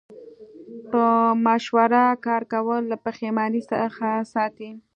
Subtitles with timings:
[0.91, 1.03] په
[1.45, 4.69] مشوره کار کول له پښیمانۍ څخه ساتي.